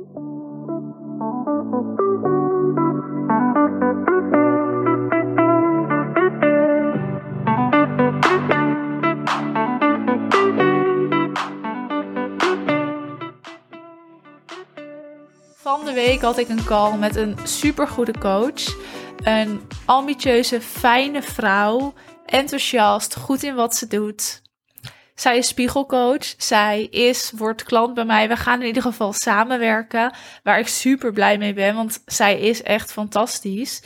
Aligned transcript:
Van 0.00 0.06
de 15.84 15.92
week 15.94 16.20
had 16.20 16.38
ik 16.38 16.48
een 16.48 16.64
call 16.64 16.98
met 16.98 17.16
een 17.16 17.36
supergoede 17.42 18.18
coach. 18.18 18.76
Een 19.22 19.60
ambitieuze, 19.84 20.60
fijne 20.60 21.22
vrouw. 21.22 21.92
Enthousiast, 22.26 23.16
goed 23.16 23.42
in 23.42 23.54
wat 23.54 23.76
ze 23.76 23.86
doet. 23.86 24.42
Zij 25.20 25.36
is 25.38 25.48
spiegelcoach. 25.48 26.34
Zij 26.36 26.82
is, 26.84 27.30
wordt 27.30 27.62
klant 27.62 27.94
bij 27.94 28.04
mij. 28.04 28.28
We 28.28 28.36
gaan 28.36 28.60
in 28.60 28.66
ieder 28.66 28.82
geval 28.82 29.12
samenwerken. 29.12 30.14
Waar 30.42 30.58
ik 30.58 30.68
super 30.68 31.12
blij 31.12 31.38
mee 31.38 31.52
ben, 31.52 31.74
want 31.74 32.02
zij 32.06 32.40
is 32.40 32.62
echt 32.62 32.92
fantastisch. 32.92 33.82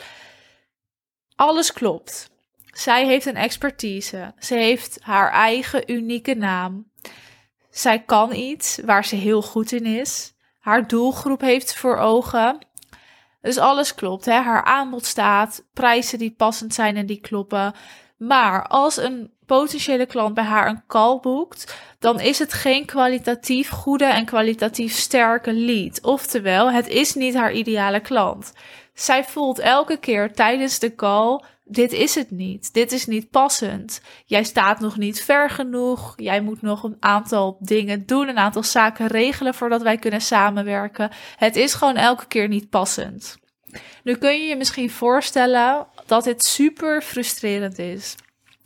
Alles 1.36 1.72
klopt. 1.72 2.30
Zij 2.64 3.06
heeft 3.06 3.26
een 3.26 3.36
expertise. 3.36 4.34
Ze 4.38 4.54
heeft 4.54 4.98
haar 5.00 5.32
eigen 5.32 5.92
unieke 5.92 6.34
naam. 6.34 6.90
Zij 7.70 8.02
kan 8.02 8.34
iets 8.34 8.78
waar 8.84 9.04
ze 9.04 9.16
heel 9.16 9.42
goed 9.42 9.72
in 9.72 9.86
is 9.86 10.34
haar 10.64 10.86
doelgroep 10.86 11.40
heeft 11.40 11.74
voor 11.74 11.96
ogen. 11.96 12.58
Dus 13.40 13.58
alles 13.58 13.94
klopt. 13.94 14.24
Hè? 14.24 14.32
Haar 14.32 14.64
aanbod 14.64 15.06
staat, 15.06 15.64
prijzen 15.72 16.18
die 16.18 16.34
passend 16.34 16.74
zijn 16.74 16.96
en 16.96 17.06
die 17.06 17.20
kloppen. 17.20 17.74
Maar 18.16 18.66
als 18.66 18.96
een 18.96 19.32
potentiële 19.46 20.06
klant 20.06 20.34
bij 20.34 20.44
haar 20.44 20.68
een 20.68 20.86
call 20.86 21.18
boekt, 21.20 21.76
dan 21.98 22.20
is 22.20 22.38
het 22.38 22.52
geen 22.52 22.86
kwalitatief 22.86 23.68
goede 23.68 24.04
en 24.04 24.24
kwalitatief 24.24 24.96
sterke 24.96 25.52
lead. 25.52 26.02
Oftewel, 26.02 26.70
het 26.70 26.88
is 26.88 27.14
niet 27.14 27.34
haar 27.34 27.52
ideale 27.52 28.00
klant. 28.00 28.52
Zij 28.94 29.24
voelt 29.24 29.58
elke 29.58 29.96
keer 29.96 30.32
tijdens 30.32 30.78
de 30.78 30.94
call 30.94 31.40
dit 31.66 31.92
is 31.92 32.14
het 32.14 32.30
niet. 32.30 32.72
Dit 32.72 32.92
is 32.92 33.06
niet 33.06 33.30
passend. 33.30 34.00
Jij 34.24 34.44
staat 34.44 34.80
nog 34.80 34.96
niet 34.96 35.24
ver 35.24 35.50
genoeg. 35.50 36.12
Jij 36.16 36.40
moet 36.40 36.62
nog 36.62 36.82
een 36.82 36.96
aantal 37.00 37.56
dingen 37.60 38.06
doen, 38.06 38.28
een 38.28 38.38
aantal 38.38 38.62
zaken 38.62 39.06
regelen 39.06 39.54
voordat 39.54 39.82
wij 39.82 39.96
kunnen 39.96 40.20
samenwerken. 40.20 41.10
Het 41.36 41.56
is 41.56 41.74
gewoon 41.74 41.96
elke 41.96 42.26
keer 42.26 42.48
niet 42.48 42.70
passend. 42.70 43.38
Nu 44.02 44.16
kun 44.16 44.40
je 44.40 44.46
je 44.46 44.56
misschien 44.56 44.90
voorstellen 44.90 45.86
dat 46.06 46.24
dit 46.24 46.44
super 46.44 47.02
frustrerend 47.02 47.78
is. 47.78 48.14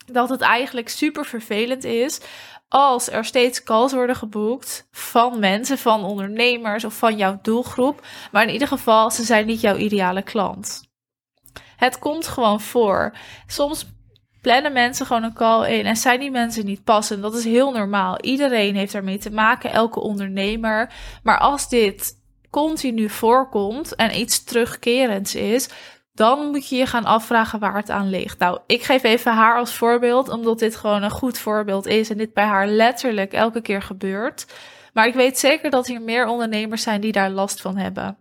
Dat 0.06 0.28
het 0.28 0.40
eigenlijk 0.40 0.88
super 0.88 1.24
vervelend 1.24 1.84
is 1.84 2.20
als 2.68 3.10
er 3.10 3.24
steeds 3.24 3.62
calls 3.62 3.92
worden 3.92 4.16
geboekt 4.16 4.88
van 4.90 5.38
mensen, 5.38 5.78
van 5.78 6.04
ondernemers 6.04 6.84
of 6.84 6.94
van 6.94 7.16
jouw 7.16 7.38
doelgroep. 7.42 8.06
Maar 8.32 8.42
in 8.46 8.52
ieder 8.52 8.68
geval, 8.68 9.10
ze 9.10 9.24
zijn 9.24 9.46
niet 9.46 9.60
jouw 9.60 9.76
ideale 9.76 10.22
klant. 10.22 10.86
Het 11.76 11.98
komt 11.98 12.26
gewoon 12.26 12.60
voor. 12.60 13.16
Soms 13.46 13.86
plannen 14.40 14.72
mensen 14.72 15.06
gewoon 15.06 15.22
een 15.22 15.34
call 15.34 15.78
in 15.78 15.86
en 15.86 15.96
zijn 15.96 16.20
die 16.20 16.30
mensen 16.30 16.64
niet 16.64 16.84
passend. 16.84 17.22
Dat 17.22 17.34
is 17.34 17.44
heel 17.44 17.72
normaal. 17.72 18.20
Iedereen 18.20 18.76
heeft 18.76 18.92
daarmee 18.92 19.18
te 19.18 19.30
maken, 19.30 19.72
elke 19.72 20.00
ondernemer. 20.00 20.92
Maar 21.22 21.38
als 21.38 21.68
dit 21.68 22.17
continu 22.50 23.08
voorkomt 23.08 23.94
en 23.94 24.18
iets 24.18 24.44
terugkerends 24.44 25.34
is, 25.34 25.68
dan 26.12 26.50
moet 26.50 26.68
je 26.68 26.76
je 26.76 26.86
gaan 26.86 27.04
afvragen 27.04 27.58
waar 27.58 27.76
het 27.76 27.90
aan 27.90 28.10
ligt. 28.10 28.38
Nou, 28.38 28.58
ik 28.66 28.82
geef 28.82 29.02
even 29.02 29.32
haar 29.32 29.58
als 29.58 29.74
voorbeeld, 29.74 30.28
omdat 30.28 30.58
dit 30.58 30.76
gewoon 30.76 31.02
een 31.02 31.10
goed 31.10 31.38
voorbeeld 31.38 31.86
is 31.86 32.10
en 32.10 32.18
dit 32.18 32.32
bij 32.32 32.44
haar 32.44 32.66
letterlijk 32.66 33.32
elke 33.32 33.60
keer 33.60 33.82
gebeurt. 33.82 34.46
Maar 34.92 35.06
ik 35.06 35.14
weet 35.14 35.38
zeker 35.38 35.70
dat 35.70 35.86
hier 35.86 36.02
meer 36.02 36.26
ondernemers 36.26 36.82
zijn 36.82 37.00
die 37.00 37.12
daar 37.12 37.30
last 37.30 37.60
van 37.60 37.76
hebben 37.76 38.18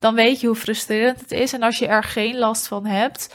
dan 0.00 0.14
weet 0.14 0.40
je 0.40 0.46
hoe 0.46 0.56
frustrerend 0.56 1.20
het 1.20 1.30
is. 1.30 1.52
En 1.52 1.62
als 1.62 1.78
je 1.78 1.86
er 1.86 2.04
geen 2.04 2.38
last 2.38 2.66
van 2.66 2.86
hebt, 2.86 3.34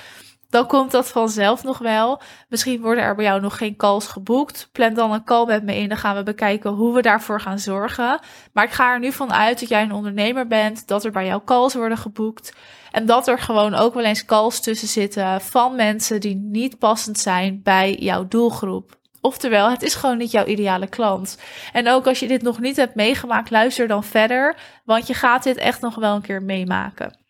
dan 0.56 0.68
komt 0.68 0.92
dat 0.92 1.08
vanzelf 1.08 1.64
nog 1.64 1.78
wel. 1.78 2.22
Misschien 2.50 2.82
worden 2.82 3.04
er 3.04 3.16
bij 3.16 3.26
jou 3.26 3.42
nog 3.42 3.58
geen 3.58 3.76
calls 3.76 4.08
geboekt. 4.08 4.70
Plan 4.72 4.94
dan 4.94 5.12
een 5.12 5.24
call 5.24 5.46
met 5.46 5.64
me 5.64 5.76
in. 5.76 5.90
Dan 5.90 5.98
gaan 5.98 6.16
we 6.16 6.24
bekijken 6.24 6.72
hoe 6.72 6.94
we 6.94 7.02
daarvoor 7.02 7.42
gaan 7.42 7.60
zorgen. 7.60 8.20
Maar 8.54 8.64
ik 8.64 8.72
ga 8.72 8.94
er 8.94 9.00
nu 9.00 9.12
van 9.12 9.34
uit 9.34 9.60
dat 9.60 9.70
jij 9.70 9.82
een 9.82 9.92
ondernemer 9.92 10.48
bent, 10.48 10.88
dat 10.88 11.06
er 11.06 11.12
bij 11.12 11.26
jou 11.26 11.42
calls 11.46 11.74
worden 11.74 11.98
geboekt. 11.98 12.54
En 12.92 13.06
dat 13.06 13.28
er 13.28 13.40
gewoon 13.40 13.74
ook 13.74 13.94
wel 13.94 14.04
eens 14.04 14.26
calls 14.26 14.62
tussen 14.62 14.88
zitten 14.88 15.42
van 15.42 15.76
mensen 15.76 16.22
die 16.22 16.36
niet 16.36 16.80
passend 16.80 17.20
zijn 17.20 17.60
bij 17.64 17.96
jouw 18.00 18.28
doelgroep. 18.28 18.98
Oftewel, 19.22 19.70
het 19.70 19.84
is 19.84 19.96
gewoon 19.96 20.18
niet 20.18 20.32
jouw 20.32 20.46
ideale 20.46 20.88
klant. 20.88 21.38
En 21.74 21.90
ook 21.90 22.08
als 22.08 22.20
je 22.20 22.28
dit 22.28 22.42
nog 22.42 22.60
niet 22.60 22.76
hebt 22.76 22.96
meegemaakt, 22.96 23.50
luister 23.50 23.88
dan 23.88 24.04
verder, 24.04 24.58
want 24.84 25.08
je 25.08 25.14
gaat 25.14 25.44
dit 25.44 25.58
echt 25.58 25.82
nog 25.82 25.96
wel 25.96 26.16
een 26.16 26.22
keer 26.22 26.44
meemaken. 26.44 27.25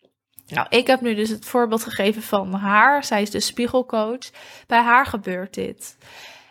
Nou, 0.48 0.66
ik 0.70 0.86
heb 0.86 1.00
nu 1.00 1.14
dus 1.14 1.28
het 1.28 1.44
voorbeeld 1.44 1.82
gegeven 1.82 2.22
van 2.22 2.52
haar. 2.52 3.04
Zij 3.04 3.22
is 3.22 3.30
de 3.30 3.40
spiegelcoach. 3.40 4.30
Bij 4.66 4.80
haar 4.80 5.06
gebeurt 5.06 5.54
dit. 5.54 5.96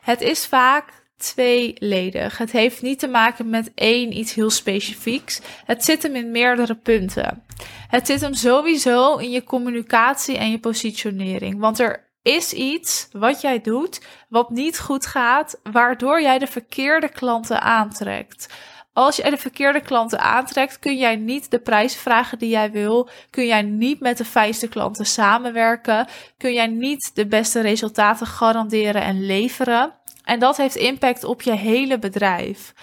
Het 0.02 0.22
is 0.22 0.46
vaak 0.46 1.04
tweeledig. 1.18 2.38
Het 2.38 2.52
heeft 2.52 2.82
niet 2.82 3.00
te 3.00 3.08
maken 3.08 3.50
met 3.50 3.72
één 3.76 4.18
iets 4.18 4.34
heel 4.34 4.50
specifieks. 4.50 5.42
Het 5.66 5.86
zit 5.86 6.04
hem 6.04 6.16
in 6.16 6.32
meerdere 6.32 6.76
punten. 6.76 7.44
Het 7.88 8.08
zit 8.08 8.22
hem 8.22 8.34
sowieso 8.34 9.16
in 9.16 9.32
je 9.32 9.44
communicatie 9.44 10.38
en 10.38 10.52
je 10.52 10.60
positionering. 10.60 11.60
Want 11.60 11.80
er 11.80 12.04
is 12.22 12.54
iets 12.54 13.08
wat 13.12 13.42
jij 13.42 13.62
doet 13.62 14.02
wat 14.30 14.50
niet 14.50 14.80
goed 14.80 15.06
gaat, 15.06 15.60
waardoor 15.64 16.22
jij 16.22 16.40
de 16.40 16.48
verkeerde 16.48 17.10
klanten 17.10 17.62
aantrekt. 17.62 18.54
Als 18.96 19.16
jij 19.16 19.30
de 19.30 19.38
verkeerde 19.38 19.82
klanten 19.82 20.20
aantrekt, 20.20 20.80
kun 20.80 20.98
jij 20.98 21.16
niet 21.16 21.52
de 21.52 21.60
prijs 21.60 21.96
vragen 21.96 22.40
die 22.40 22.50
jij 22.50 22.72
wil. 22.72 23.10
Kun 23.30 23.46
jij 23.46 23.62
niet 23.62 24.00
met 24.00 24.18
de 24.18 24.26
fijnste 24.26 24.68
klanten 24.68 25.06
samenwerken. 25.06 26.08
Kun 26.38 26.54
jij 26.54 26.68
niet 26.68 27.12
de 27.14 27.28
beste 27.28 27.62
resultaten 27.62 28.28
garanderen 28.28 29.02
en 29.02 29.26
leveren. 29.26 29.94
En 30.24 30.40
dat 30.40 30.58
heeft 30.58 30.76
impact 30.76 31.24
op 31.24 31.42
je 31.42 31.52
hele 31.52 32.00
bedrijf. 32.00 32.74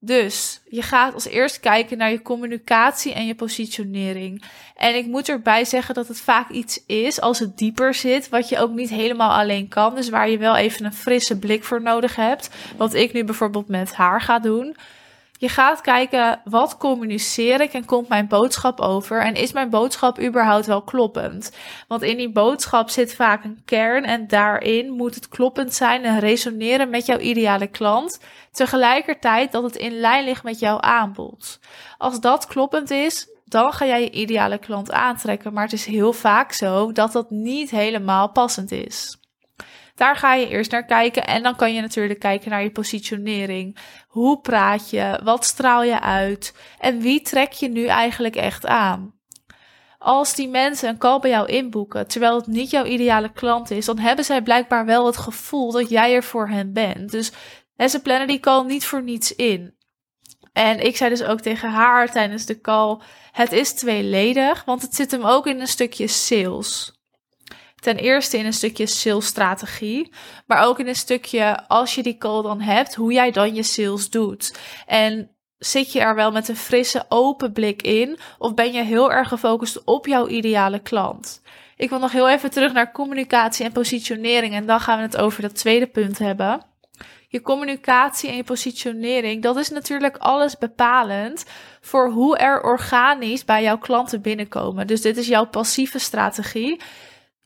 Dus 0.00 0.60
je 0.68 0.82
gaat 0.82 1.14
als 1.14 1.26
eerst 1.26 1.60
kijken 1.60 1.98
naar 1.98 2.10
je 2.10 2.22
communicatie 2.22 3.12
en 3.12 3.26
je 3.26 3.34
positionering. 3.34 4.42
En 4.76 4.96
ik 4.96 5.06
moet 5.06 5.28
erbij 5.28 5.64
zeggen 5.64 5.94
dat 5.94 6.08
het 6.08 6.20
vaak 6.20 6.50
iets 6.50 6.84
is 6.86 7.20
als 7.20 7.38
het 7.38 7.58
dieper 7.58 7.94
zit, 7.94 8.28
wat 8.28 8.48
je 8.48 8.58
ook 8.58 8.70
niet 8.70 8.90
helemaal 8.90 9.38
alleen 9.38 9.68
kan. 9.68 9.94
Dus 9.94 10.08
waar 10.08 10.30
je 10.30 10.38
wel 10.38 10.56
even 10.56 10.84
een 10.84 10.92
frisse 10.92 11.38
blik 11.38 11.64
voor 11.64 11.82
nodig 11.82 12.16
hebt. 12.16 12.50
Wat 12.76 12.94
ik 12.94 13.12
nu 13.12 13.24
bijvoorbeeld 13.24 13.68
met 13.68 13.94
haar 13.94 14.20
ga 14.20 14.38
doen. 14.38 14.76
Je 15.40 15.48
gaat 15.48 15.80
kijken, 15.80 16.40
wat 16.44 16.76
communiceer 16.76 17.60
ik 17.60 17.72
en 17.72 17.84
komt 17.84 18.08
mijn 18.08 18.28
boodschap 18.28 18.80
over? 18.80 19.22
En 19.22 19.34
is 19.34 19.52
mijn 19.52 19.70
boodschap 19.70 20.20
überhaupt 20.20 20.66
wel 20.66 20.82
kloppend? 20.82 21.52
Want 21.88 22.02
in 22.02 22.16
die 22.16 22.32
boodschap 22.32 22.90
zit 22.90 23.14
vaak 23.14 23.44
een 23.44 23.62
kern 23.64 24.04
en 24.04 24.26
daarin 24.26 24.90
moet 24.90 25.14
het 25.14 25.28
kloppend 25.28 25.74
zijn 25.74 26.04
en 26.04 26.18
resoneren 26.18 26.90
met 26.90 27.06
jouw 27.06 27.18
ideale 27.18 27.66
klant. 27.66 28.20
Tegelijkertijd 28.52 29.52
dat 29.52 29.62
het 29.62 29.76
in 29.76 30.00
lijn 30.00 30.24
ligt 30.24 30.42
met 30.42 30.58
jouw 30.58 30.80
aanbod. 30.80 31.60
Als 31.98 32.20
dat 32.20 32.46
kloppend 32.46 32.90
is, 32.90 33.28
dan 33.44 33.72
ga 33.72 33.86
jij 33.86 34.00
je 34.00 34.10
ideale 34.10 34.58
klant 34.58 34.92
aantrekken. 34.92 35.52
Maar 35.52 35.64
het 35.64 35.72
is 35.72 35.86
heel 35.86 36.12
vaak 36.12 36.52
zo 36.52 36.92
dat 36.92 37.12
dat 37.12 37.30
niet 37.30 37.70
helemaal 37.70 38.30
passend 38.30 38.70
is. 38.70 39.18
Daar 39.98 40.16
ga 40.16 40.34
je 40.34 40.48
eerst 40.48 40.70
naar 40.70 40.84
kijken 40.84 41.26
en 41.26 41.42
dan 41.42 41.56
kan 41.56 41.74
je 41.74 41.80
natuurlijk 41.80 42.20
kijken 42.20 42.50
naar 42.50 42.62
je 42.62 42.70
positionering. 42.70 43.78
Hoe 44.06 44.40
praat 44.40 44.90
je? 44.90 45.20
Wat 45.22 45.44
straal 45.44 45.82
je 45.82 46.00
uit? 46.00 46.54
En 46.78 47.00
wie 47.00 47.20
trek 47.20 47.52
je 47.52 47.68
nu 47.68 47.86
eigenlijk 47.86 48.36
echt 48.36 48.66
aan? 48.66 49.14
Als 49.98 50.34
die 50.34 50.48
mensen 50.48 50.88
een 50.88 50.98
call 50.98 51.18
bij 51.18 51.30
jou 51.30 51.48
inboeken, 51.48 52.06
terwijl 52.06 52.36
het 52.36 52.46
niet 52.46 52.70
jouw 52.70 52.84
ideale 52.84 53.32
klant 53.32 53.70
is, 53.70 53.84
dan 53.84 53.98
hebben 53.98 54.24
zij 54.24 54.42
blijkbaar 54.42 54.86
wel 54.86 55.06
het 55.06 55.16
gevoel 55.16 55.72
dat 55.72 55.88
jij 55.88 56.14
er 56.14 56.24
voor 56.24 56.48
hen 56.48 56.72
bent. 56.72 57.10
Dus 57.10 57.32
ze 57.86 58.02
plannen 58.02 58.26
die 58.26 58.40
call 58.40 58.64
niet 58.64 58.84
voor 58.84 59.02
niets 59.02 59.34
in. 59.34 59.76
En 60.52 60.80
ik 60.80 60.96
zei 60.96 61.10
dus 61.10 61.22
ook 61.22 61.40
tegen 61.40 61.70
haar 61.70 62.10
tijdens 62.10 62.46
de 62.46 62.60
call: 62.60 63.00
het 63.32 63.52
is 63.52 63.72
tweeledig, 63.72 64.64
want 64.64 64.82
het 64.82 64.94
zit 64.94 65.10
hem 65.10 65.24
ook 65.24 65.46
in 65.46 65.60
een 65.60 65.66
stukje 65.66 66.06
sales. 66.06 66.97
Ten 67.80 67.96
eerste 67.96 68.38
in 68.38 68.46
een 68.46 68.52
stukje 68.52 68.86
salesstrategie, 68.86 70.12
maar 70.46 70.66
ook 70.66 70.78
in 70.78 70.88
een 70.88 70.94
stukje 70.94 71.68
als 71.68 71.94
je 71.94 72.02
die 72.02 72.18
call 72.18 72.42
dan 72.42 72.60
hebt, 72.60 72.94
hoe 72.94 73.12
jij 73.12 73.30
dan 73.30 73.54
je 73.54 73.62
sales 73.62 74.10
doet. 74.10 74.58
En 74.86 75.30
zit 75.58 75.92
je 75.92 76.00
er 76.00 76.14
wel 76.14 76.32
met 76.32 76.48
een 76.48 76.56
frisse, 76.56 77.04
open 77.08 77.52
blik 77.52 77.82
in, 77.82 78.18
of 78.38 78.54
ben 78.54 78.72
je 78.72 78.82
heel 78.82 79.12
erg 79.12 79.28
gefocust 79.28 79.84
op 79.84 80.06
jouw 80.06 80.28
ideale 80.28 80.78
klant? 80.78 81.42
Ik 81.76 81.90
wil 81.90 81.98
nog 81.98 82.12
heel 82.12 82.28
even 82.28 82.50
terug 82.50 82.72
naar 82.72 82.92
communicatie 82.92 83.64
en 83.64 83.72
positionering 83.72 84.54
en 84.54 84.66
dan 84.66 84.80
gaan 84.80 84.96
we 84.96 85.02
het 85.02 85.16
over 85.16 85.42
dat 85.42 85.54
tweede 85.54 85.86
punt 85.86 86.18
hebben. 86.18 86.66
Je 87.28 87.40
communicatie 87.40 88.28
en 88.28 88.36
je 88.36 88.44
positionering, 88.44 89.42
dat 89.42 89.56
is 89.56 89.68
natuurlijk 89.68 90.16
alles 90.16 90.58
bepalend 90.58 91.44
voor 91.80 92.10
hoe 92.10 92.36
er 92.36 92.62
organisch 92.62 93.44
bij 93.44 93.62
jouw 93.62 93.78
klanten 93.78 94.20
binnenkomen. 94.20 94.86
Dus 94.86 95.00
dit 95.00 95.16
is 95.16 95.26
jouw 95.26 95.46
passieve 95.46 95.98
strategie. 95.98 96.80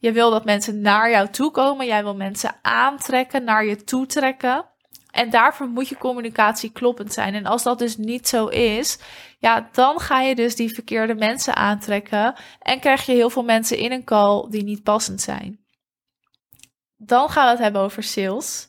Je 0.03 0.13
wil 0.13 0.31
dat 0.31 0.45
mensen 0.45 0.81
naar 0.81 1.11
jou 1.11 1.29
toe 1.29 1.51
komen. 1.51 1.87
Jij 1.87 2.03
wil 2.03 2.15
mensen 2.15 2.55
aantrekken, 2.63 3.45
naar 3.45 3.65
je 3.65 3.85
toe 3.85 4.07
trekken. 4.07 4.65
En 5.11 5.31
daarvoor 5.31 5.67
moet 5.67 5.89
je 5.89 5.99
communicatie 5.99 6.73
kloppend 6.73 7.13
zijn. 7.13 7.35
En 7.35 7.47
als 7.47 7.63
dat 7.63 7.79
dus 7.79 7.97
niet 7.97 8.29
zo 8.29 8.47
is, 8.47 8.99
ja, 9.39 9.69
dan 9.73 10.01
ga 10.01 10.21
je 10.21 10.35
dus 10.35 10.57
die 10.57 10.75
verkeerde 10.75 11.15
mensen 11.15 11.57
aantrekken. 11.57 12.35
En 12.59 12.81
krijg 12.81 13.07
je 13.07 13.13
heel 13.13 13.31
veel 13.31 13.43
mensen 13.43 13.77
in 13.77 13.93
een 13.93 14.05
call 14.05 14.47
die 14.51 14.65
niet 14.65 14.83
passend 14.83 15.21
zijn. 15.21 15.61
Dan 16.97 17.29
gaan 17.29 17.45
we 17.45 17.51
het 17.51 17.61
hebben 17.61 17.83
over 17.83 18.03
sales. 18.03 18.69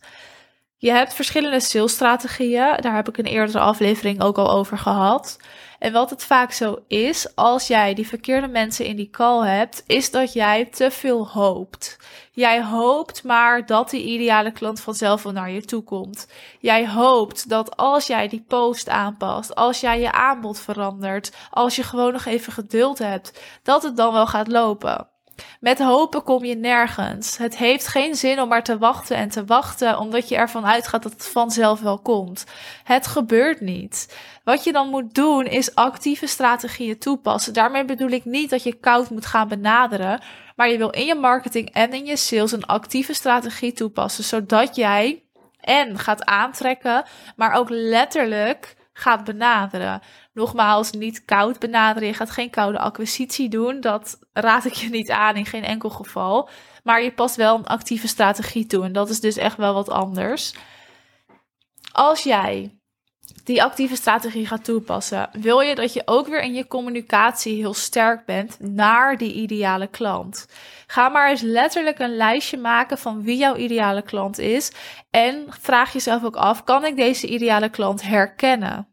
Je 0.83 0.91
hebt 0.91 1.13
verschillende 1.13 1.59
salesstrategieën. 1.59 2.77
Daar 2.81 2.95
heb 2.95 3.07
ik 3.09 3.17
een 3.17 3.25
eerdere 3.25 3.59
aflevering 3.59 4.21
ook 4.21 4.37
al 4.37 4.51
over 4.51 4.77
gehad. 4.77 5.37
En 5.79 5.93
wat 5.93 6.09
het 6.09 6.23
vaak 6.23 6.51
zo 6.51 6.83
is, 6.87 7.35
als 7.35 7.67
jij 7.67 7.93
die 7.93 8.07
verkeerde 8.07 8.47
mensen 8.47 8.85
in 8.85 8.95
die 8.95 9.09
call 9.09 9.47
hebt, 9.47 9.83
is 9.87 10.11
dat 10.11 10.33
jij 10.33 10.65
te 10.65 10.91
veel 10.91 11.27
hoopt. 11.27 11.97
Jij 12.31 12.63
hoopt 12.63 13.23
maar 13.23 13.65
dat 13.65 13.89
die 13.89 14.03
ideale 14.03 14.51
klant 14.51 14.81
vanzelf 14.81 15.23
wel 15.23 15.33
naar 15.33 15.51
je 15.51 15.65
toe 15.65 15.83
komt. 15.83 16.27
Jij 16.59 16.89
hoopt 16.89 17.49
dat 17.49 17.77
als 17.77 18.07
jij 18.07 18.27
die 18.27 18.45
post 18.47 18.89
aanpast, 18.89 19.55
als 19.55 19.79
jij 19.79 19.99
je 19.99 20.11
aanbod 20.11 20.59
verandert, 20.59 21.35
als 21.49 21.75
je 21.75 21.83
gewoon 21.83 22.13
nog 22.13 22.25
even 22.25 22.53
geduld 22.53 22.97
hebt, 22.97 23.41
dat 23.63 23.83
het 23.83 23.97
dan 23.97 24.13
wel 24.13 24.27
gaat 24.27 24.47
lopen. 24.47 25.12
Met 25.59 25.79
hopen 25.79 26.23
kom 26.23 26.45
je 26.45 26.55
nergens. 26.55 27.37
Het 27.37 27.57
heeft 27.57 27.87
geen 27.87 28.15
zin 28.15 28.41
om 28.41 28.47
maar 28.47 28.63
te 28.63 28.77
wachten 28.77 29.15
en 29.15 29.29
te 29.29 29.45
wachten, 29.45 29.99
omdat 29.99 30.29
je 30.29 30.35
ervan 30.35 30.65
uitgaat 30.65 31.03
dat 31.03 31.11
het 31.11 31.27
vanzelf 31.27 31.81
wel 31.81 31.99
komt. 31.99 32.45
Het 32.83 33.07
gebeurt 33.07 33.61
niet. 33.61 34.17
Wat 34.43 34.63
je 34.63 34.71
dan 34.71 34.89
moet 34.89 35.15
doen, 35.15 35.45
is 35.45 35.75
actieve 35.75 36.27
strategieën 36.27 36.97
toepassen. 36.97 37.53
Daarmee 37.53 37.85
bedoel 37.85 38.09
ik 38.09 38.25
niet 38.25 38.49
dat 38.49 38.63
je 38.63 38.73
koud 38.73 39.09
moet 39.09 39.25
gaan 39.25 39.47
benaderen, 39.47 40.21
maar 40.55 40.69
je 40.69 40.77
wil 40.77 40.89
in 40.89 41.05
je 41.05 41.15
marketing 41.15 41.69
en 41.69 41.93
in 41.93 42.05
je 42.05 42.17
sales 42.17 42.51
een 42.51 42.65
actieve 42.65 43.13
strategie 43.13 43.73
toepassen, 43.73 44.23
zodat 44.23 44.75
jij 44.75 45.23
en 45.59 45.99
gaat 45.99 46.25
aantrekken, 46.25 47.03
maar 47.35 47.53
ook 47.53 47.69
letterlijk 47.69 48.75
gaat 48.93 49.23
benaderen. 49.23 50.01
Nogmaals, 50.33 50.91
niet 50.91 51.25
koud 51.25 51.59
benaderen. 51.59 52.07
Je 52.07 52.13
gaat 52.13 52.31
geen 52.31 52.49
koude 52.49 52.79
acquisitie 52.79 53.49
doen. 53.49 53.81
Dat 53.81 54.19
raad 54.33 54.65
ik 54.65 54.73
je 54.73 54.89
niet 54.89 55.11
aan 55.11 55.35
in 55.35 55.45
geen 55.45 55.63
enkel 55.63 55.89
geval. 55.89 56.49
Maar 56.83 57.03
je 57.03 57.13
past 57.13 57.35
wel 57.35 57.57
een 57.57 57.67
actieve 57.67 58.07
strategie 58.07 58.65
toe. 58.65 58.83
En 58.83 58.93
dat 58.93 59.09
is 59.09 59.19
dus 59.19 59.37
echt 59.37 59.57
wel 59.57 59.73
wat 59.73 59.89
anders. 59.89 60.53
Als 61.91 62.23
jij 62.23 62.82
die 63.43 63.63
actieve 63.63 63.95
strategie 63.95 64.47
gaat 64.47 64.63
toepassen, 64.63 65.29
wil 65.31 65.59
je 65.59 65.75
dat 65.75 65.93
je 65.93 66.01
ook 66.05 66.27
weer 66.27 66.41
in 66.41 66.53
je 66.53 66.67
communicatie 66.67 67.55
heel 67.55 67.73
sterk 67.73 68.25
bent 68.25 68.57
naar 68.59 69.17
die 69.17 69.33
ideale 69.33 69.87
klant. 69.87 70.47
Ga 70.87 71.09
maar 71.09 71.29
eens 71.29 71.41
letterlijk 71.41 71.99
een 71.99 72.15
lijstje 72.15 72.57
maken 72.57 72.97
van 72.97 73.23
wie 73.23 73.37
jouw 73.37 73.55
ideale 73.55 74.01
klant 74.01 74.39
is 74.39 74.71
en 75.09 75.45
vraag 75.49 75.93
jezelf 75.93 76.23
ook 76.23 76.35
af: 76.35 76.63
kan 76.63 76.85
ik 76.85 76.95
deze 76.95 77.27
ideale 77.27 77.69
klant 77.69 78.01
herkennen? 78.01 78.87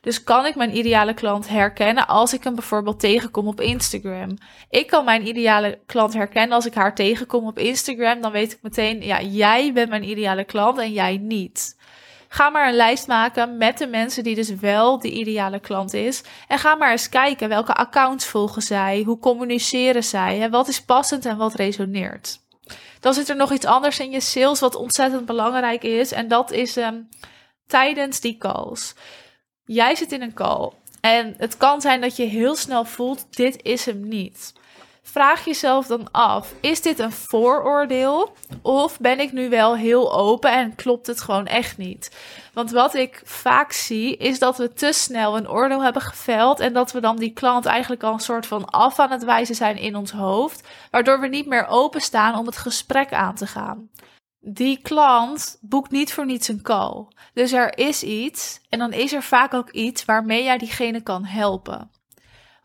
Dus 0.00 0.24
kan 0.24 0.46
ik 0.46 0.54
mijn 0.54 0.76
ideale 0.76 1.14
klant 1.14 1.48
herkennen 1.48 2.06
als 2.06 2.32
ik 2.32 2.44
hem 2.44 2.54
bijvoorbeeld 2.54 3.00
tegenkom 3.00 3.46
op 3.46 3.60
Instagram? 3.60 4.36
Ik 4.70 4.86
kan 4.86 5.04
mijn 5.04 5.26
ideale 5.26 5.80
klant 5.86 6.14
herkennen 6.14 6.56
als 6.56 6.66
ik 6.66 6.74
haar 6.74 6.94
tegenkom 6.94 7.46
op 7.46 7.58
Instagram. 7.58 8.20
Dan 8.20 8.32
weet 8.32 8.52
ik 8.52 8.58
meteen, 8.62 9.02
ja, 9.02 9.22
jij 9.22 9.72
bent 9.72 9.88
mijn 9.88 10.08
ideale 10.08 10.44
klant 10.44 10.78
en 10.78 10.92
jij 10.92 11.16
niet. 11.16 11.76
Ga 12.32 12.50
maar 12.50 12.68
een 12.68 12.74
lijst 12.74 13.06
maken 13.06 13.56
met 13.56 13.78
de 13.78 13.86
mensen 13.86 14.22
die 14.22 14.34
dus 14.34 14.54
wel 14.54 14.98
de 14.98 15.10
ideale 15.10 15.60
klant 15.60 15.92
is. 15.92 16.22
En 16.48 16.58
ga 16.58 16.74
maar 16.74 16.90
eens 16.90 17.08
kijken 17.08 17.48
welke 17.48 17.74
accounts 17.74 18.26
volgen 18.26 18.62
zij, 18.62 19.02
hoe 19.06 19.18
communiceren 19.18 20.04
zij, 20.04 20.42
en 20.42 20.50
wat 20.50 20.68
is 20.68 20.82
passend 20.82 21.26
en 21.26 21.36
wat 21.36 21.54
resoneert. 21.54 22.40
Dan 23.00 23.14
zit 23.14 23.28
er 23.28 23.36
nog 23.36 23.52
iets 23.52 23.66
anders 23.66 23.98
in 23.98 24.10
je 24.10 24.20
sales 24.20 24.60
wat 24.60 24.74
ontzettend 24.74 25.26
belangrijk 25.26 25.82
is. 25.82 26.12
En 26.12 26.28
dat 26.28 26.50
is 26.50 26.76
um, 26.76 27.08
tijdens 27.66 28.20
die 28.20 28.36
calls. 28.38 28.94
Jij 29.64 29.94
zit 29.94 30.12
in 30.12 30.22
een 30.22 30.34
call. 30.34 30.70
En 31.00 31.34
het 31.36 31.56
kan 31.56 31.80
zijn 31.80 32.00
dat 32.00 32.16
je 32.16 32.24
heel 32.24 32.56
snel 32.56 32.84
voelt: 32.84 33.26
dit 33.36 33.62
is 33.62 33.86
hem 33.86 34.08
niet 34.08 34.52
vraag 35.10 35.44
jezelf 35.44 35.86
dan 35.86 36.10
af: 36.10 36.54
is 36.60 36.80
dit 36.80 36.98
een 36.98 37.12
vooroordeel? 37.12 38.32
Of 38.62 38.98
ben 38.98 39.20
ik 39.20 39.32
nu 39.32 39.48
wel 39.48 39.76
heel 39.76 40.12
open 40.14 40.52
en 40.52 40.74
klopt 40.74 41.06
het 41.06 41.20
gewoon 41.20 41.46
echt 41.46 41.78
niet? 41.78 42.16
Want 42.52 42.70
wat 42.70 42.94
ik 42.94 43.22
vaak 43.24 43.72
zie, 43.72 44.16
is 44.16 44.38
dat 44.38 44.56
we 44.56 44.72
te 44.72 44.92
snel 44.92 45.36
een 45.36 45.50
oordeel 45.50 45.82
hebben 45.82 46.02
geveld. 46.02 46.60
En 46.60 46.72
dat 46.72 46.92
we 46.92 47.00
dan 47.00 47.16
die 47.16 47.32
klant 47.32 47.66
eigenlijk 47.66 48.02
al 48.02 48.12
een 48.12 48.18
soort 48.18 48.46
van 48.46 48.64
af 48.64 48.98
aan 48.98 49.10
het 49.10 49.24
wijzen 49.24 49.54
zijn 49.54 49.76
in 49.76 49.96
ons 49.96 50.10
hoofd. 50.10 50.68
Waardoor 50.90 51.20
we 51.20 51.26
niet 51.26 51.46
meer 51.46 51.66
openstaan 51.66 52.38
om 52.38 52.46
het 52.46 52.56
gesprek 52.56 53.12
aan 53.12 53.34
te 53.34 53.46
gaan. 53.46 53.90
Die 54.40 54.80
klant 54.82 55.58
boekt 55.60 55.90
niet 55.90 56.12
voor 56.12 56.26
niets 56.26 56.48
een 56.48 56.62
call. 56.62 57.06
Dus 57.34 57.52
er 57.52 57.78
is 57.78 58.02
iets. 58.02 58.60
En 58.68 58.78
dan 58.78 58.92
is 58.92 59.12
er 59.12 59.22
vaak 59.22 59.54
ook 59.54 59.70
iets 59.70 60.04
waarmee 60.04 60.42
jij 60.42 60.58
diegene 60.58 61.02
kan 61.02 61.24
helpen. 61.24 61.90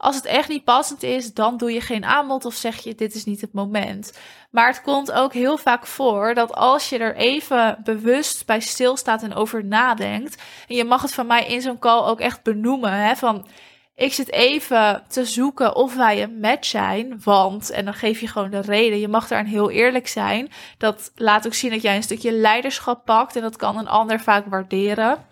Als 0.06 0.16
het 0.16 0.26
echt 0.26 0.50
niet 0.50 0.64
passend 0.64 1.04
is, 1.04 1.34
dan 1.34 1.58
doe 1.58 1.74
je 1.74 1.82
geen 1.82 2.06
aanbod 2.06 2.46
of 2.46 2.54
zeg 2.54 2.78
je 2.78 2.96
dit 2.96 3.16
is 3.16 3.26
niet 3.26 3.42
het 3.42 3.54
moment. 3.54 4.18
Maar 4.52 4.68
het 4.68 4.82
komt 4.82 5.12
ook 5.12 5.34
heel 5.34 5.58
vaak 5.58 5.88
voor 5.88 6.34
dat 6.34 6.54
als 6.54 6.90
je 6.90 6.98
er 6.98 7.16
even 7.16 7.78
bewust 7.84 8.46
bij 8.46 8.60
stilstaat 8.60 9.24
en 9.24 9.34
over 9.34 9.66
nadenkt, 9.66 10.42
en 10.68 10.76
je 10.76 10.84
mag 10.84 11.02
het 11.02 11.14
van 11.14 11.28
mij 11.28 11.46
in 11.46 11.62
zo'n 11.62 11.80
call 11.80 12.06
ook 12.06 12.20
echt 12.20 12.44
benoemen, 12.44 12.92
hè, 12.92 13.16
van 13.16 13.48
ik 13.96 14.14
zit 14.14 14.32
even 14.32 15.04
te 15.08 15.26
zoeken 15.26 15.76
of 15.76 15.96
wij 15.96 16.24
een 16.24 16.40
match 16.40 16.66
zijn, 16.66 17.22
want, 17.24 17.70
en 17.70 17.86
dan 17.86 17.94
geef 17.94 18.20
je 18.20 18.28
gewoon 18.28 18.50
de 18.50 18.62
reden, 18.62 19.00
je 19.00 19.08
mag 19.08 19.28
daarin 19.28 19.52
heel 19.52 19.70
eerlijk 19.70 20.08
zijn. 20.08 20.52
Dat 20.78 21.12
laat 21.16 21.46
ook 21.46 21.54
zien 21.54 21.72
dat 21.72 21.82
jij 21.82 21.96
een 21.96 22.04
stukje 22.04 22.32
leiderschap 22.32 23.06
pakt 23.06 23.36
en 23.36 23.42
dat 23.42 23.56
kan 23.56 23.78
een 23.78 23.88
ander 23.88 24.20
vaak 24.20 24.46
waarderen. 24.46 25.26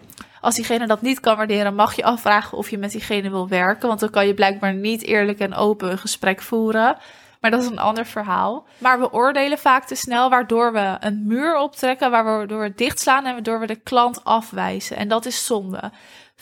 Als 0.44 0.56
diegene 0.56 0.88
dat 0.88 1.02
niet 1.02 1.20
kan 1.20 1.38
waarderen, 1.38 1.76
mag 1.76 1.96
je 1.96 2.04
afvragen 2.04 2.58
of 2.58 2.70
je 2.70 2.78
met 2.78 2.92
diegene 2.92 3.30
wil 3.30 3.48
werken. 3.48 3.88
Want 3.88 4.00
dan 4.00 4.10
kan 4.10 4.28
je 4.28 4.34
blijkbaar 4.34 4.74
niet 4.74 5.04
eerlijk 5.04 5.40
en 5.40 5.56
open 5.56 5.92
een 5.92 5.98
gesprek 5.98 6.42
voeren. 6.42 6.98
Maar 7.40 7.52
dat 7.52 7.62
is 7.62 7.70
een 7.70 7.80
ander 7.80 8.06
verhaal. 8.06 8.66
Maar 8.78 9.00
we 9.00 9.12
oordelen 9.12 9.58
vaak 9.58 9.86
te 9.86 9.96
snel, 9.96 10.30
waardoor 10.30 10.74
we 10.74 10.98
een 11.00 11.24
muur 11.28 11.58
optrekken, 11.58 12.12
waardoor 12.12 12.62
we 12.62 12.74
dichtslaan 12.76 13.26
en 13.26 13.34
waardoor 13.34 13.60
we 13.60 13.68
de 13.68 13.76
klant 13.76 14.24
afwijzen. 14.24 14.98
En 14.98 15.08
dat 15.08 15.26
is 15.26 15.46
zonde 15.46 15.92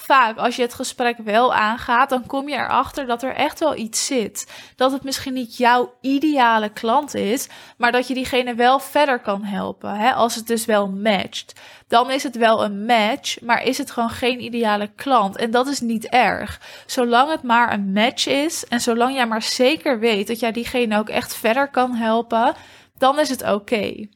vaak 0.01 0.38
als 0.38 0.56
je 0.56 0.62
het 0.62 0.74
gesprek 0.74 1.18
wel 1.18 1.53
aangaat, 1.53 2.09
dan 2.09 2.25
kom 2.25 2.50
je 2.50 2.56
erachter 2.56 3.06
dat 3.06 3.24
er 3.24 3.36
echt 3.36 3.59
wel 3.59 3.75
iets 3.75 4.06
zit. 4.06 4.51
Dat 4.75 4.92
het 4.92 5.03
misschien 5.03 5.33
niet 5.33 5.57
jouw 5.57 5.94
ideale 6.01 6.69
klant 6.69 7.15
is, 7.15 7.48
maar 7.77 7.92
dat 7.92 8.07
je 8.07 8.13
diegene 8.13 8.56
wel 8.56 8.80
verder 8.80 9.19
kan 9.19 9.44
helpen. 9.44 9.95
Hè? 9.95 10.13
Als 10.13 10.36
het 10.36 10.48
dus 10.48 10.65
wel 10.65 10.88
matcht. 10.88 11.59
Dan 11.88 12.12
is 12.12 12.24
het 12.24 12.36
wel 12.36 12.63
een 12.63 12.86
match, 12.86 13.42
maar 13.42 13.63
is 13.63 13.77
het 13.77 13.92
gewoon 13.92 14.09
geen 14.09 14.44
ideale 14.44 14.89
klant. 14.95 15.38
En 15.38 15.51
dat 15.51 15.68
is 15.68 15.80
niet 15.80 16.06
erg. 16.06 16.62
Zolang 16.86 17.30
het 17.30 17.44
maar 17.44 17.74
een 17.74 17.92
match 17.92 18.27
is 18.27 18.65
en 18.65 18.81
zolang 18.81 19.14
jij 19.16 19.28
maar 19.28 19.42
zeker 19.42 19.99
weet 19.99 20.28
dat 20.28 20.40
jij 20.40 20.52
diegene 20.52 20.97
ook 20.97 21.09
echt 21.09 21.35
verder 21.35 21.69
kan 21.69 21.95
helpen, 21.95 22.54
dan 22.97 23.19
is 23.19 23.30
het 23.30 23.52
oké. 23.52 24.07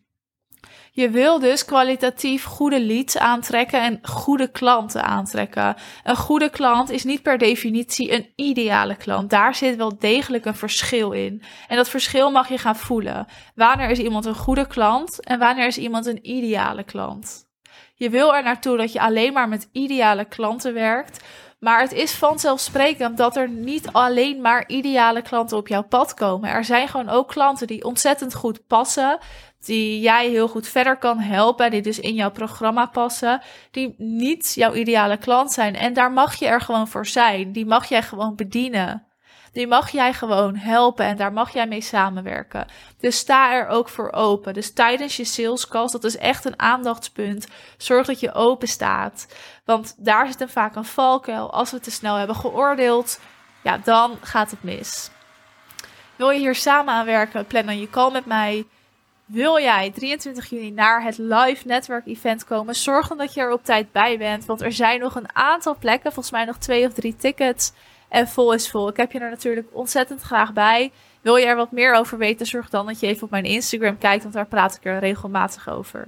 Je 0.96 1.10
wil 1.10 1.40
dus 1.40 1.66
kwalitatief 1.66 2.44
goede 2.44 2.82
leads 2.82 3.18
aantrekken 3.18 3.82
en 3.82 4.00
goede 4.02 4.48
klanten 4.48 5.04
aantrekken. 5.04 5.76
Een 6.04 6.16
goede 6.16 6.50
klant 6.50 6.90
is 6.90 7.04
niet 7.04 7.22
per 7.22 7.38
definitie 7.38 8.12
een 8.14 8.30
ideale 8.36 8.96
klant. 8.96 9.30
Daar 9.30 9.56
zit 9.56 9.76
wel 9.76 9.98
degelijk 10.00 10.46
een 10.46 10.56
verschil 10.56 11.12
in. 11.12 11.42
En 11.68 11.76
dat 11.76 11.90
verschil 11.90 12.32
mag 12.32 12.50
je 12.50 12.58
gaan 12.58 12.76
voelen. 12.76 13.28
Wanneer 13.56 13.90
is 13.90 14.00
iemand 14.00 14.26
een 14.26 14.36
goede 14.36 14.68
klant 14.68 15.26
en 15.26 15.40
wanneer 15.40 15.68
is 15.68 15.78
iemand 15.78 16.06
een 16.06 16.30
ideale 16.30 16.84
klant? 16.84 17.48
Je 17.96 18.10
wil 18.10 18.36
er 18.36 18.44
naartoe 18.44 18.78
dat 18.78 18.92
je 18.92 19.00
alleen 19.00 19.34
maar 19.34 19.50
met 19.50 19.70
ideale 19.72 20.26
klanten 20.26 20.74
werkt. 20.74 21.24
Maar 21.60 21.82
het 21.82 21.92
is 21.92 22.14
vanzelfsprekend 22.14 23.18
dat 23.18 23.36
er 23.36 23.50
niet 23.50 23.88
alleen 23.92 24.42
maar 24.42 24.68
ideale 24.68 25.22
klanten 25.22 25.58
op 25.58 25.68
jouw 25.68 25.84
pad 25.84 26.14
komen. 26.14 26.50
Er 26.50 26.64
zijn 26.64 26.88
gewoon 26.88 27.10
ook 27.10 27.28
klanten 27.28 27.68
die 27.68 27.84
ontzettend 27.84 28.34
goed 28.34 28.68
passen, 28.68 29.18
die 29.60 30.00
jij 30.00 30.30
heel 30.30 30.48
goed 30.48 30.68
verder 30.68 30.98
kan 30.98 31.20
helpen, 31.20 31.72
die 31.72 31.82
dus 31.82 32.00
in 32.00 32.14
jouw 32.14 32.32
programma 32.32 32.86
passen, 32.86 33.42
die 33.72 33.96
niet 33.98 34.54
jouw 34.56 34.74
ideale 34.74 35.18
klant 35.18 35.52
zijn. 35.52 35.76
En 35.76 35.94
daar 35.94 36.12
mag 36.12 36.36
je 36.36 36.46
er 36.48 36.62
gewoon 36.62 36.88
voor 36.88 37.06
zijn. 37.06 37.52
Die 37.52 37.66
mag 37.66 37.86
jij 37.90 38.04
gewoon 38.04 38.36
bedienen. 38.36 39.05
Die 39.56 39.68
mag 39.68 39.90
jij 39.90 40.14
gewoon 40.14 40.56
helpen 40.56 41.06
en 41.06 41.18
daar 41.18 41.34
mag 41.34 41.54
jij 41.54 41.68
mee 41.68 41.82
samenwerken. 41.82 42.68
Dus 43.00 43.18
sta 43.18 43.54
er 43.54 43.68
ook 43.68 43.90
voor 43.90 44.12
open. 44.12 44.54
Dus 44.54 44.74
tijdens 44.74 45.18
je 45.18 45.26
sales 45.26 45.68
calls, 45.68 45.92
dat 45.92 46.04
is 46.04 46.18
echt 46.18 46.46
een 46.46 46.60
aandachtspunt. 46.60 47.48
Zorg 47.78 48.08
dat 48.08 48.20
je 48.20 48.34
open 48.34 48.68
staat. 48.68 49.28
Want 49.66 49.96
daar 49.98 50.28
zit 50.28 50.40
dan 50.40 50.50
vaak 50.50 50.76
een 50.76 50.86
valkuil. 50.86 51.52
Als 51.52 51.72
we 51.72 51.80
te 51.80 51.92
snel 51.92 52.16
hebben 52.16 52.36
geoordeeld, 52.36 53.20
ja, 53.64 53.78
dan 53.78 54.18
gaat 54.22 54.52
het 54.52 54.64
mis. 54.64 55.10
Wil 56.16 56.30
je 56.30 56.40
hier 56.40 56.56
samen 56.56 56.94
aan 56.94 57.06
werken? 57.06 57.46
Plan 57.46 57.66
dan 57.66 57.80
je 57.80 57.90
call 57.90 58.12
met 58.12 58.26
mij. 58.26 58.66
Wil 59.26 59.60
jij 59.60 59.92
23 59.92 60.50
juni 60.50 60.72
naar 60.72 61.04
het 61.04 61.18
live 61.18 61.68
network 61.68 62.06
event 62.08 62.46
komen? 62.46 62.76
Zorg 62.76 63.08
dan 63.08 63.18
dat 63.18 63.34
je 63.34 63.42
er 63.42 63.52
op 63.52 63.64
tijd 63.64 63.92
bij 63.92 64.18
bent. 64.18 64.46
Want 64.46 64.62
er 64.62 64.72
zijn 64.72 65.00
nog 65.00 65.16
een 65.16 65.36
aantal 65.36 65.76
plekken. 65.80 66.12
Volgens 66.14 66.34
mij 66.36 66.46
nog 66.46 66.58
twee 66.58 66.88
of 66.88 66.94
drie 66.94 67.16
tickets. 67.16 67.72
En 68.10 68.28
vol 68.28 68.54
is 68.54 68.70
vol. 68.70 68.90
Ik 68.90 68.98
heb 68.98 69.12
je 69.12 69.20
er 69.20 69.30
natuurlijk 69.30 69.68
ontzettend 69.72 70.22
graag 70.22 70.54
bij. 70.54 70.92
Wil 71.22 71.36
je 71.36 71.46
er 71.46 71.56
wat 71.56 71.72
meer 71.72 71.94
over 71.94 72.18
weten? 72.18 72.46
Zorg 72.46 72.70
dan 72.70 72.86
dat 72.86 73.00
je 73.00 73.08
even 73.08 73.24
op 73.24 73.30
mijn 73.30 73.44
Instagram 73.44 73.98
kijkt. 73.98 74.22
Want 74.22 74.36
daar 74.36 74.46
praat 74.46 74.76
ik 74.76 74.86
er 74.86 75.00
regelmatig 75.00 75.70
over. 75.70 76.08